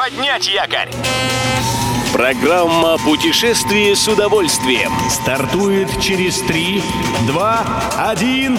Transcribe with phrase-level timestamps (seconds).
[0.00, 0.88] Поднять якорь!
[2.14, 6.82] Программа «Путешествие с удовольствием» стартует через 3,
[7.26, 8.58] 2, 1...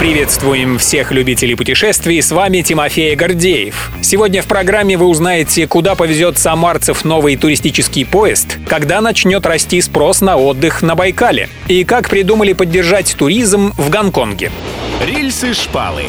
[0.00, 3.92] Приветствуем всех любителей путешествий, с вами Тимофей Гордеев.
[4.02, 10.20] Сегодня в программе вы узнаете, куда повезет самарцев новый туристический поезд, когда начнет расти спрос
[10.20, 14.50] на отдых на Байкале и как придумали поддержать туризм в Гонконге.
[15.00, 16.06] Рельсы-шпалы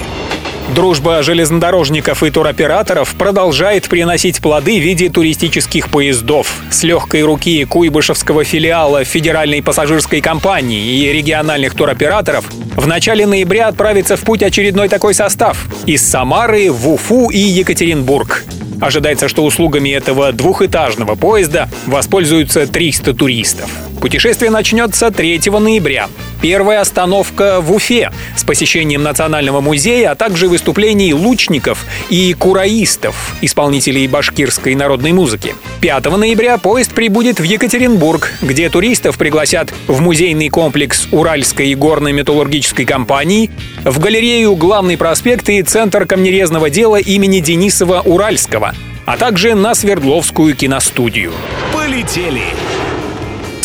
[0.73, 6.51] Дружба железнодорожников и туроператоров продолжает приносить плоды в виде туристических поездов.
[6.71, 14.17] С легкой руки Куйбышевского филиала Федеральной пассажирской компании и региональных туроператоров в начале ноября отправится
[14.17, 18.43] в путь очередной такой состав из Самары в Уфу и Екатеринбург.
[18.81, 23.69] Ожидается, что услугами этого двухэтажного поезда воспользуются 300 туристов.
[24.01, 26.09] Путешествие начнется 3 ноября.
[26.41, 34.07] Первая остановка в Уфе с посещением Национального музея, а также выступлений лучников и кураистов, исполнителей
[34.07, 35.55] башкирской народной музыки.
[35.81, 43.49] 5 ноября поезд прибудет в Екатеринбург, где туристов пригласят в музейный комплекс Уральской горно-металлургической компании,
[43.83, 48.73] в галерею «Главный проспект» и Центр камнерезного дела имени Денисова Уральского,
[49.05, 51.31] а также на Свердловскую киностудию.
[51.73, 52.43] Полетели!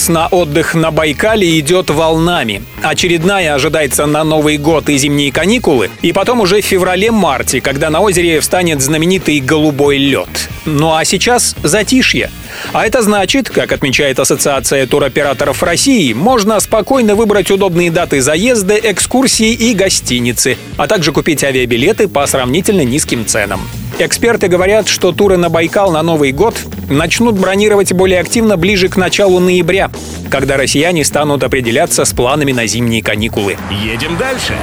[0.09, 2.63] На отдых на Байкале идет волнами.
[2.83, 8.01] Очередная ожидается на Новый год и зимние каникулы, и потом уже в феврале-марте, когда на
[8.01, 10.49] озере встанет знаменитый голубой лед.
[10.65, 12.31] Ну а сейчас затишье.
[12.73, 19.53] А это значит, как отмечает Ассоциация туроператоров России, можно спокойно выбрать удобные даты заезда, экскурсии
[19.53, 23.61] и гостиницы, а также купить авиабилеты по сравнительно низким ценам.
[23.99, 26.55] Эксперты говорят, что туры на Байкал на Новый год
[26.91, 29.91] начнут бронировать более активно ближе к началу ноября,
[30.29, 33.57] когда россияне станут определяться с планами на зимние каникулы.
[33.71, 34.55] Едем дальше.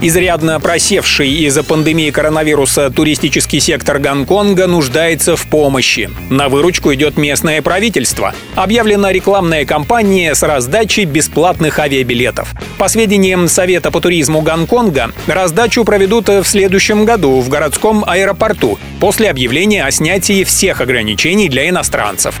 [0.00, 6.08] Изрядно просевший из-за пандемии коронавируса туристический сектор Гонконга нуждается в помощи.
[6.30, 8.32] На выручку идет местное правительство.
[8.54, 12.54] Объявлена рекламная кампания с раздачей бесплатных авиабилетов.
[12.78, 19.30] По сведениям Совета по туризму Гонконга, раздачу проведут в следующем году в городском аэропорту после
[19.30, 22.40] объявления о снятии всех ограничений для иностранцев.